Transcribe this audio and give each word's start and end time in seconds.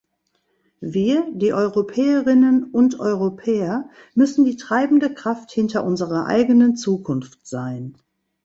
Wir, 0.79 1.27
die 1.31 1.53
Europäerinnen 1.53 2.63
und 2.71 2.99
Europäer, 2.99 3.87
müssen 4.15 4.45
die 4.45 4.57
treibende 4.57 5.13
Kraft 5.13 5.51
hinter 5.51 5.83
unserer 5.85 6.25
eigenen 6.25 6.75
Zukunft 6.75 7.45
sein. 7.45 7.95